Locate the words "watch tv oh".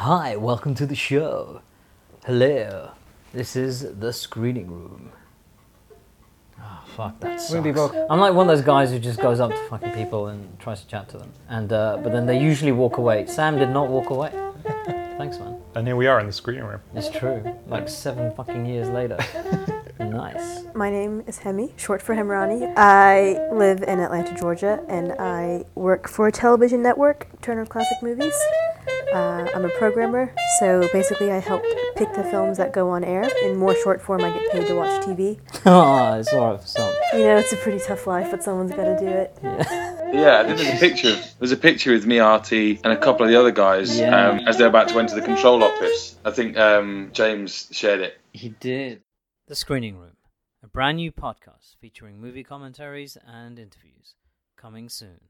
34.76-36.14